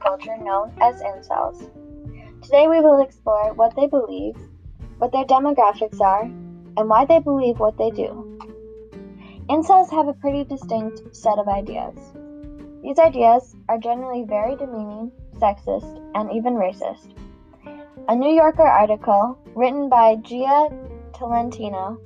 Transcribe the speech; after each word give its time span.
culture 0.00 0.36
known 0.36 0.70
as 0.82 1.00
incels. 1.00 1.58
Today 2.42 2.68
we 2.68 2.80
will 2.80 3.00
explore 3.00 3.54
what 3.54 3.74
they 3.74 3.86
believe, 3.86 4.36
what 4.98 5.12
their 5.12 5.24
demographics 5.24 5.98
are, 5.98 6.24
and 6.24 6.90
why 6.90 7.06
they 7.06 7.20
believe 7.20 7.58
what 7.58 7.78
they 7.78 7.90
do. 7.90 8.38
Incels 9.48 9.90
have 9.92 10.08
a 10.08 10.12
pretty 10.12 10.44
distinct 10.44 11.16
set 11.16 11.38
of 11.38 11.48
ideas. 11.48 11.96
These 12.82 12.98
ideas 12.98 13.56
are 13.70 13.78
generally 13.78 14.24
very 14.24 14.56
demeaning, 14.56 15.10
sexist, 15.38 15.98
and 16.14 16.30
even 16.32 16.52
racist. 16.52 17.14
A 18.08 18.14
New 18.14 18.34
Yorker 18.34 18.68
article 18.68 19.38
written 19.54 19.88
by 19.88 20.16
Jia 20.16 20.68
Tolentino 21.14 21.98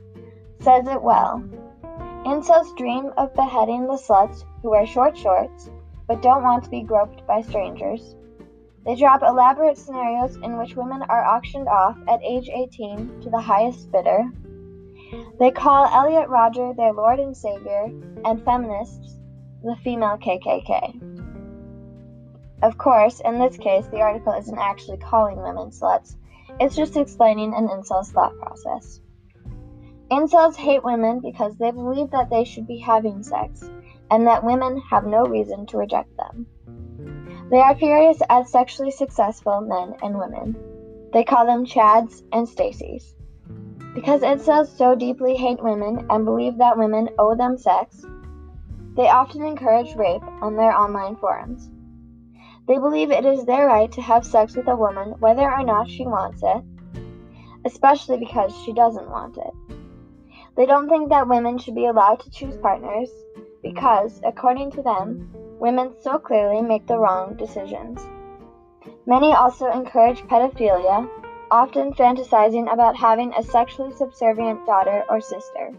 says 0.61 0.87
it 0.87 1.03
well. 1.03 1.43
Incels 2.25 2.77
dream 2.77 3.13
of 3.17 3.35
beheading 3.35 3.89
the 3.89 3.95
sluts 3.95 4.45
who 4.63 4.71
wear 4.71 4.87
short 4.87 5.19
shorts 5.19 5.69
but 6.11 6.23
don't 6.23 6.43
want 6.43 6.65
to 6.65 6.71
be 6.71 6.83
groped 6.83 7.25
by 7.25 7.41
strangers. 7.41 8.17
They 8.85 8.97
drop 8.97 9.23
elaborate 9.23 9.79
scenarios 9.79 10.35
in 10.43 10.59
which 10.59 10.75
women 10.75 11.03
are 11.03 11.25
auctioned 11.25 11.69
off 11.69 11.97
at 12.09 12.21
age 12.25 12.51
18 12.53 13.21
to 13.21 13.31
the 13.31 13.41
highest 13.41 13.93
bidder. 13.93 14.25
They 15.39 15.53
call 15.53 15.85
Elliot 15.85 16.29
Rodger 16.29 16.73
their 16.77 16.93
Lord 16.93 17.21
and 17.21 17.37
Savior, 17.37 17.93
and 18.25 18.45
feminists 18.45 19.21
the 19.63 19.77
female 19.85 20.19
KKK. 20.19 20.99
Of 22.63 22.77
course, 22.77 23.21
in 23.25 23.39
this 23.39 23.57
case, 23.57 23.87
the 23.87 24.01
article 24.01 24.33
isn't 24.33 24.59
actually 24.59 24.99
calling 24.99 25.41
women 25.41 25.71
sluts, 25.71 26.17
it's 26.59 26.75
just 26.75 26.97
explaining 26.97 27.55
an 27.55 27.69
incel's 27.69 28.11
thought 28.11 28.37
process. 28.41 29.01
Incels 30.11 30.57
hate 30.57 30.83
women 30.83 31.21
because 31.21 31.57
they 31.57 31.71
believe 31.71 32.11
that 32.11 32.31
they 32.31 32.43
should 32.43 32.67
be 32.67 32.79
having 32.79 33.23
sex, 33.23 33.71
and 34.11 34.27
that 34.27 34.45
women 34.45 34.81
have 34.91 35.05
no 35.07 35.25
reason 35.25 35.67
to 35.67 35.79
reject 35.79 36.11
them. 36.17 36.47
They 37.51 37.59
are 37.59 37.75
furious 37.75 38.21
at 38.29 38.49
sexually 38.49 38.91
successful 38.91 39.61
men 39.61 39.95
and 40.03 40.19
women. 40.19 40.57
They 41.13 41.25
call 41.25 41.47
them 41.47 41.67
Chads 41.67 42.23
and 42.33 42.47
Stacys. 42.47 43.15
Because 43.95 44.21
incels 44.23 44.69
so 44.69 44.95
deeply 44.95 45.35
hate 45.35 45.63
women 45.63 46.07
and 46.11 46.25
believe 46.25 46.59
that 46.59 46.79
women 46.79 47.09
owe 47.19 47.35
them 47.35 47.59
sex, 47.59 48.05
they 48.97 49.09
often 49.09 49.43
encourage 49.43 49.97
rape 49.97 50.23
on 50.43 50.57
their 50.57 50.77
online 50.77 51.17
forums. 51.17 51.69
They 52.69 52.79
believe 52.79 53.11
it 53.11 53.25
is 53.25 53.45
their 53.45 53.67
right 53.67 53.91
to 53.93 54.01
have 54.01 54.25
sex 54.25 54.55
with 54.55 54.69
a 54.69 54.77
woman 54.77 55.17
whether 55.19 55.51
or 55.51 55.65
not 55.65 55.91
she 55.91 56.07
wants 56.07 56.43
it, 56.45 56.63
especially 57.65 58.19
because 58.19 58.57
she 58.65 58.73
doesn't 58.73 59.11
want 59.11 59.39
it. 59.39 59.77
They 60.57 60.67
don't 60.67 60.89
think 60.89 61.09
that 61.09 61.27
women 61.27 61.59
should 61.59 61.75
be 61.75 61.87
allowed 61.87 62.21
to 62.21 62.31
choose 62.31 62.57
partners 62.59 63.11
because, 63.63 64.21
according 64.25 64.71
to 64.73 64.83
them, 64.83 65.31
women 65.59 65.93
so 66.01 66.19
clearly 66.19 66.63
make 66.63 66.87
the 66.87 66.99
wrong 66.99 67.37
decisions. 67.37 68.01
Many 69.07 69.33
also 69.33 69.71
encourage 69.71 70.23
pedophilia, 70.23 71.09
often 71.51 71.93
fantasizing 71.93 72.73
about 72.73 72.97
having 72.97 73.33
a 73.35 73.43
sexually 73.43 73.93
subservient 73.95 74.65
daughter 74.67 75.05
or 75.09 75.21
sister. 75.21 75.73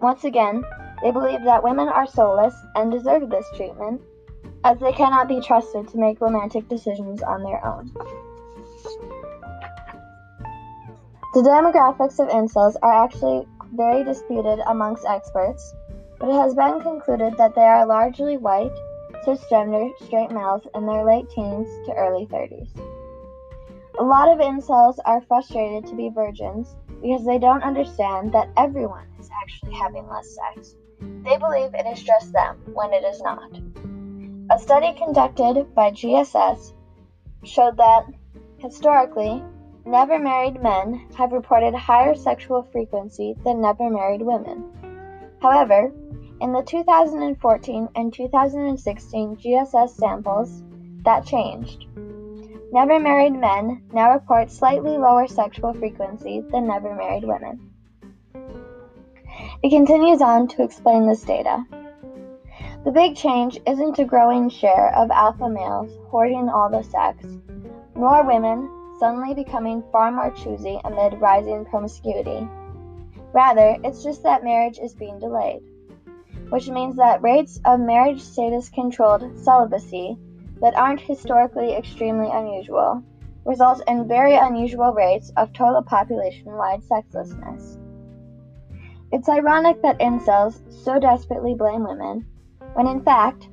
Once 0.00 0.24
again, 0.24 0.64
they 1.02 1.10
believe 1.10 1.44
that 1.44 1.62
women 1.62 1.88
are 1.88 2.06
soulless 2.06 2.54
and 2.74 2.90
deserve 2.90 3.28
this 3.28 3.46
treatment, 3.56 4.00
as 4.64 4.78
they 4.78 4.92
cannot 4.92 5.28
be 5.28 5.40
trusted 5.40 5.88
to 5.88 5.98
make 5.98 6.20
romantic 6.20 6.68
decisions 6.68 7.22
on 7.22 7.42
their 7.42 7.64
own. 7.64 7.92
The 11.34 11.40
demographics 11.40 12.18
of 12.18 12.28
incels 12.28 12.76
are 12.82 13.04
actually 13.04 13.46
very 13.74 14.04
disputed 14.04 14.58
amongst 14.66 15.06
experts, 15.06 15.74
but 16.22 16.30
it 16.30 16.34
has 16.34 16.54
been 16.54 16.80
concluded 16.80 17.36
that 17.36 17.52
they 17.56 17.62
are 17.62 17.84
largely 17.84 18.36
white, 18.36 18.70
cisgender, 19.26 19.90
straight 20.04 20.30
males 20.30 20.62
in 20.72 20.86
their 20.86 21.04
late 21.04 21.28
teens 21.30 21.66
to 21.84 21.92
early 21.94 22.26
30s. 22.26 22.68
A 23.98 24.04
lot 24.04 24.28
of 24.28 24.38
incels 24.38 24.98
are 25.04 25.20
frustrated 25.22 25.84
to 25.88 25.96
be 25.96 26.10
virgins 26.14 26.76
because 27.02 27.26
they 27.26 27.38
don't 27.38 27.64
understand 27.64 28.32
that 28.32 28.48
everyone 28.56 29.08
is 29.18 29.28
actually 29.42 29.74
having 29.74 30.06
less 30.08 30.36
sex. 30.36 30.76
They 31.00 31.36
believe 31.38 31.74
it 31.74 31.86
is 31.92 32.04
just 32.04 32.32
them 32.32 32.56
when 32.72 32.92
it 32.92 33.02
is 33.02 33.20
not. 33.20 33.50
A 34.52 34.60
study 34.60 34.92
conducted 34.92 35.74
by 35.74 35.90
GSS 35.90 36.72
showed 37.42 37.76
that, 37.78 38.04
historically, 38.58 39.42
never 39.84 40.20
married 40.20 40.62
men 40.62 41.04
have 41.18 41.32
reported 41.32 41.74
higher 41.74 42.14
sexual 42.14 42.62
frequency 42.70 43.34
than 43.42 43.60
never 43.60 43.90
married 43.90 44.22
women. 44.22 44.62
However, 45.42 45.92
in 46.42 46.52
the 46.52 46.62
2014 46.62 47.88
and 47.94 48.12
2016 48.12 49.36
GSS 49.36 49.90
samples, 49.90 50.64
that 51.04 51.24
changed. 51.24 51.86
Never 52.72 52.98
married 52.98 53.34
men 53.34 53.84
now 53.92 54.12
report 54.12 54.50
slightly 54.50 54.98
lower 54.98 55.28
sexual 55.28 55.72
frequency 55.72 56.42
than 56.50 56.66
never 56.66 56.96
married 56.96 57.22
women. 57.22 57.70
It 59.62 59.70
continues 59.70 60.20
on 60.20 60.48
to 60.48 60.64
explain 60.64 61.06
this 61.06 61.22
data. 61.22 61.64
The 62.84 62.90
big 62.90 63.14
change 63.14 63.60
isn't 63.64 64.00
a 64.00 64.04
growing 64.04 64.48
share 64.48 64.92
of 64.96 65.12
alpha 65.12 65.48
males 65.48 65.92
hoarding 66.10 66.48
all 66.48 66.68
the 66.68 66.82
sex, 66.82 67.24
nor 67.94 68.26
women 68.26 68.68
suddenly 68.98 69.32
becoming 69.32 69.84
far 69.92 70.10
more 70.10 70.32
choosy 70.32 70.80
amid 70.82 71.20
rising 71.20 71.64
promiscuity. 71.66 72.48
Rather, 73.32 73.76
it's 73.84 74.02
just 74.02 74.24
that 74.24 74.42
marriage 74.42 74.80
is 74.80 74.94
being 74.94 75.20
delayed, 75.20 75.62
which 76.52 76.68
means 76.68 76.96
that 76.96 77.22
rates 77.22 77.58
of 77.64 77.80
marriage 77.80 78.20
status 78.20 78.68
controlled 78.68 79.38
celibacy 79.38 80.18
that 80.60 80.76
aren't 80.76 81.00
historically 81.00 81.72
extremely 81.74 82.28
unusual 82.30 83.02
result 83.46 83.82
in 83.88 84.06
very 84.06 84.34
unusual 84.34 84.92
rates 84.92 85.32
of 85.38 85.50
total 85.54 85.80
population 85.80 86.52
wide 86.52 86.84
sexlessness. 86.84 87.78
It's 89.10 89.30
ironic 89.30 89.80
that 89.80 89.98
incels 89.98 90.60
so 90.70 91.00
desperately 91.00 91.54
blame 91.54 91.84
women, 91.84 92.26
when 92.74 92.86
in 92.86 93.02
fact, 93.02 93.48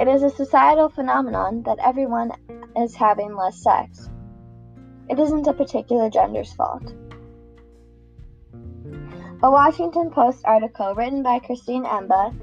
it 0.00 0.08
is 0.08 0.24
a 0.24 0.30
societal 0.30 0.88
phenomenon 0.88 1.62
that 1.62 1.78
everyone 1.78 2.32
is 2.76 2.96
having 2.96 3.36
less 3.36 3.62
sex. 3.62 4.10
It 5.08 5.20
isn't 5.20 5.46
a 5.46 5.54
particular 5.54 6.10
gender's 6.10 6.52
fault. 6.52 6.92
A 9.42 9.50
Washington 9.50 10.10
Post 10.10 10.42
article 10.46 10.94
written 10.94 11.22
by 11.22 11.40
Christine 11.40 11.84
Emba 11.84 12.34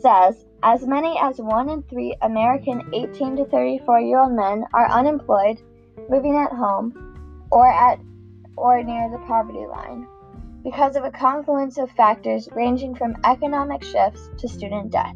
says 0.00 0.44
as 0.64 0.84
many 0.84 1.16
as 1.20 1.38
one 1.38 1.68
in 1.68 1.84
three 1.84 2.16
American 2.20 2.82
18 2.92 3.36
to 3.36 3.44
34 3.44 4.00
year 4.00 4.18
old 4.18 4.32
men 4.32 4.64
are 4.74 4.90
unemployed, 4.90 5.62
living 6.08 6.36
at 6.36 6.50
home, 6.50 7.46
or 7.52 7.70
at 7.70 8.00
or 8.56 8.82
near 8.82 9.08
the 9.08 9.18
poverty 9.18 9.64
line 9.66 10.08
because 10.64 10.96
of 10.96 11.04
a 11.04 11.12
confluence 11.12 11.78
of 11.78 11.88
factors 11.92 12.48
ranging 12.50 12.96
from 12.96 13.16
economic 13.24 13.84
shifts 13.84 14.28
to 14.38 14.48
student 14.48 14.90
debt. 14.90 15.14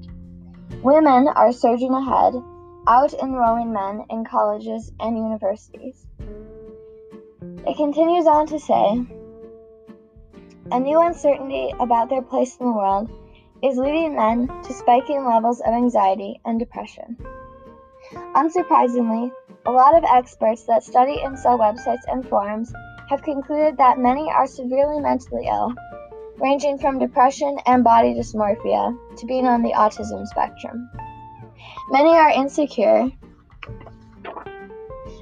Women 0.84 1.26
are 1.26 1.50
surging 1.50 1.92
ahead, 1.92 2.34
out 2.86 3.14
enrolling 3.14 3.72
men 3.72 4.04
in 4.10 4.24
colleges 4.24 4.92
and 5.00 5.18
universities. 5.18 6.06
It 7.66 7.76
continues 7.76 8.28
on 8.28 8.46
to 8.46 8.60
say 8.60 9.06
a 10.72 10.80
new 10.80 11.00
uncertainty 11.00 11.72
about 11.78 12.08
their 12.08 12.22
place 12.22 12.56
in 12.58 12.66
the 12.66 12.72
world 12.72 13.10
is 13.62 13.76
leading 13.78 14.16
men 14.16 14.48
to 14.62 14.72
spiking 14.72 15.24
levels 15.24 15.60
of 15.60 15.72
anxiety 15.72 16.40
and 16.44 16.58
depression. 16.58 17.16
Unsurprisingly, 18.34 19.30
a 19.66 19.70
lot 19.70 19.96
of 19.96 20.04
experts 20.04 20.64
that 20.64 20.82
study 20.82 21.18
incel 21.18 21.58
websites 21.58 22.02
and 22.08 22.28
forums 22.28 22.72
have 23.08 23.22
concluded 23.22 23.76
that 23.76 23.98
many 23.98 24.30
are 24.30 24.46
severely 24.46 25.00
mentally 25.00 25.46
ill, 25.46 25.72
ranging 26.38 26.78
from 26.78 26.98
depression 26.98 27.56
and 27.66 27.84
body 27.84 28.14
dysmorphia 28.14 28.96
to 29.16 29.26
being 29.26 29.46
on 29.46 29.62
the 29.62 29.72
autism 29.72 30.26
spectrum. 30.26 30.90
Many 31.90 32.10
are 32.10 32.30
insecure 32.30 33.10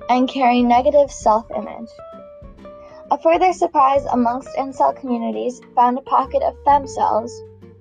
and 0.08 0.29
carry 0.29 0.62
negative 0.62 1.11
self 1.11 1.50
image. 1.50 1.88
Further 3.25 3.55
surprise 3.55 4.05
amongst 4.12 4.55
incel 4.55 4.94
communities 4.94 5.62
found 5.75 5.97
a 5.97 6.03
pocket 6.03 6.43
of 6.43 6.62
femcels, 6.67 7.31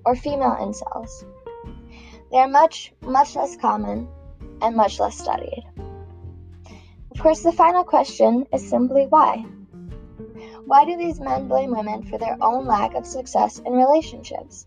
or 0.06 0.16
female 0.16 0.56
incels. 0.58 1.22
They 2.30 2.38
are 2.38 2.48
much, 2.48 2.94
much 3.02 3.36
less 3.36 3.54
common 3.54 4.08
and 4.62 4.74
much 4.74 4.98
less 4.98 5.18
studied. 5.18 5.62
Of 7.10 7.20
course, 7.20 7.42
the 7.42 7.52
final 7.52 7.84
question 7.84 8.46
is 8.54 8.66
simply 8.66 9.04
why? 9.10 9.44
Why 10.64 10.86
do 10.86 10.96
these 10.96 11.20
men 11.20 11.46
blame 11.46 11.72
women 11.72 12.04
for 12.04 12.16
their 12.16 12.38
own 12.40 12.64
lack 12.64 12.94
of 12.94 13.04
success 13.04 13.58
in 13.58 13.74
relationships? 13.74 14.66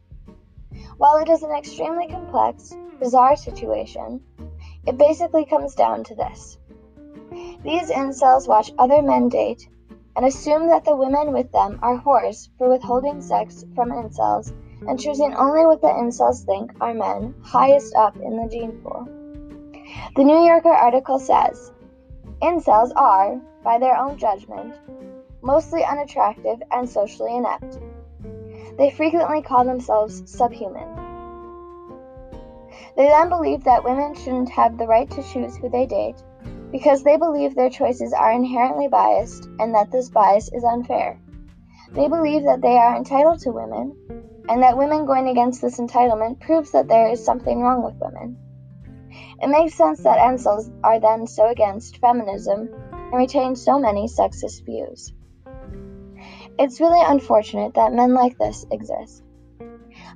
While 0.98 1.18
it 1.18 1.28
is 1.28 1.42
an 1.42 1.56
extremely 1.58 2.06
complex, 2.08 2.78
bizarre 3.00 3.36
situation, 3.36 4.22
it 4.86 4.96
basically 4.96 5.46
comes 5.46 5.74
down 5.74 6.04
to 6.04 6.14
this. 6.14 6.60
These 7.64 7.90
incels 7.90 8.48
watch 8.48 8.72
other 8.78 9.02
men 9.02 9.30
date 9.30 9.68
and 10.18 10.26
assume 10.26 10.68
that 10.68 10.84
the 10.84 10.96
women 10.96 11.32
with 11.32 11.52
them 11.52 11.78
are 11.84 12.02
whores 12.02 12.50
for 12.58 12.68
withholding 12.68 13.22
sex 13.22 13.64
from 13.76 13.92
incels 13.92 14.52
and 14.88 15.00
choosing 15.00 15.32
only 15.36 15.64
what 15.64 15.80
the 15.80 15.88
incels 15.88 16.44
think 16.44 16.72
are 16.82 16.96
men 16.96 17.36
highest 17.44 17.96
up 17.96 18.18
in 18.18 18.36
the 18.36 18.50
gene 18.50 18.72
pool. 18.82 19.08
The 20.16 20.24
New 20.24 20.40
Yorker 20.40 20.74
article 20.74 21.20
says 21.20 21.72
Incels 22.42 22.92
are, 22.96 23.40
by 23.64 23.78
their 23.78 23.96
own 23.96 24.18
judgment, 24.18 24.76
mostly 25.44 25.84
unattractive 25.86 26.64
and 26.72 26.90
socially 26.90 27.36
inept. 27.36 27.80
They 28.80 28.90
frequently 28.90 29.44
call 29.44 29.66
themselves 29.66 30.24
subhuman. 30.26 30.96
They 32.96 33.06
then 33.08 33.30
believe 33.30 33.64
that 33.66 33.84
women 33.84 34.16
shouldn't 34.16 34.50
have 34.50 34.80
the 34.80 34.88
right 34.88 35.10
to 35.12 35.22
choose 35.22 35.56
who 35.58 35.70
they 35.70 35.86
date 35.86 36.24
because 36.72 37.04
they 37.04 37.18
believe 37.18 37.56
their 37.56 37.70
choices 37.70 38.14
are 38.14 38.32
inherently 38.32 38.88
biased 38.88 39.46
and 39.60 39.74
that 39.74 39.92
this 39.92 40.10
bias 40.10 40.50
is 40.54 40.64
unfair. 40.64 41.20
They 41.94 42.08
believe 42.08 42.44
that 42.44 42.62
they 42.62 42.78
are 42.78 42.96
entitled 42.96 43.40
to 43.42 43.52
women 43.52 43.96
and 44.50 44.64
that 44.64 44.78
women 44.78 45.06
going 45.06 45.30
against 45.30 45.62
this 45.62 45.80
entitlement 45.80 46.40
proves 46.40 46.72
that 46.72 46.88
there 46.88 47.10
is 47.10 47.24
something 47.24 47.62
wrong 47.62 47.84
with 47.84 47.96
women. 48.00 48.38
It 49.42 49.48
makes 49.48 49.76
sense 49.76 50.04
that 50.04 50.20
incels 50.20 50.72
are 50.84 51.00
then 51.00 51.28
so 51.28 51.48
against 51.48 52.00
feminism 52.00 52.70
and 52.92 53.14
retain 53.14 53.56
so 53.56 53.80
many 53.80 54.08
sexist 54.08 54.66
views. 54.66 55.14
It's 56.60 56.82
really 56.82 57.02
unfortunate 57.06 57.76
that 57.76 57.94
men 57.94 58.14
like 58.14 58.38
this 58.38 58.66
exist. 58.72 59.24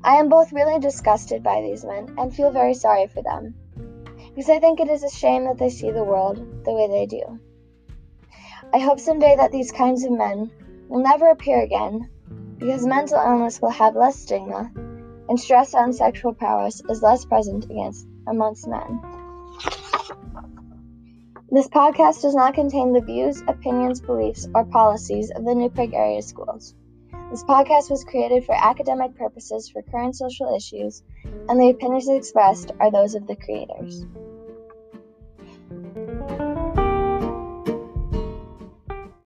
I 0.04 0.16
am 0.16 0.30
both 0.30 0.52
really 0.52 0.80
disgusted 0.80 1.44
by 1.44 1.62
these 1.62 1.86
men 1.86 2.16
and 2.18 2.36
feel 2.36 2.52
very 2.52 2.74
sorry 2.74 3.08
for 3.08 3.22
them, 3.22 3.54
because 4.36 4.50
I 4.50 4.60
think 4.60 4.80
it 4.80 4.90
is 4.90 5.04
a 5.04 5.10
shame 5.10 5.46
that 5.46 5.58
they 5.58 5.70
see 5.70 5.92
the 5.92 6.04
world 6.04 6.38
the 6.66 6.72
way 6.72 6.88
they 6.88 7.06
do. 7.06 7.40
I 8.74 8.80
hope 8.80 9.00
someday 9.00 9.36
that 9.36 9.52
these 9.52 9.72
kinds 9.72 10.04
of 10.04 10.12
men 10.12 10.52
will 10.88 11.04
never 11.04 11.30
appear 11.30 11.62
again, 11.62 12.10
because 12.58 12.86
mental 12.86 13.18
illness 13.18 13.62
will 13.62 13.70
have 13.70 13.96
less 13.96 14.18
stigma 14.18 14.72
and 15.30 15.40
stress 15.40 15.74
on 15.74 15.94
sexual 15.94 16.34
prowess 16.34 16.82
is 16.90 17.02
less 17.02 17.26
present 17.26 17.66
against 17.66 18.08
amongst 18.28 18.68
men. 18.68 19.02
This 21.50 21.68
podcast 21.68 22.22
does 22.22 22.36
not 22.36 22.54
contain 22.54 22.94
the 22.94 23.02
views, 23.02 23.42
opinions, 23.48 24.00
beliefs, 24.00 24.48
or 24.56 24.64
policies 24.64 25.32
of 25.32 25.44
the 25.44 25.54
New 25.54 25.70
Prague 25.70 25.94
area 25.94 26.22
schools. 26.22 26.76
This 27.30 27.44
podcast 27.44 27.90
was 27.90 28.06
created 28.06 28.46
for 28.46 28.56
academic 28.56 29.16
purposes 29.16 29.70
for 29.70 29.82
current 29.82 30.16
social 30.16 30.56
issues, 30.56 31.04
and 31.50 31.60
the 31.60 31.70
opinions 31.70 32.08
expressed 32.10 32.72
are 32.80 32.92
those 32.92 33.16
of 33.16 33.28
the 33.28 33.36
creators. 33.36 34.06